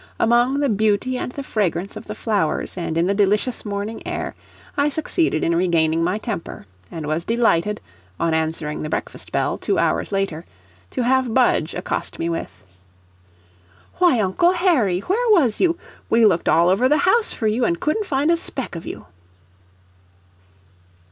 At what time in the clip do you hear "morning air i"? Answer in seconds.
3.63-4.89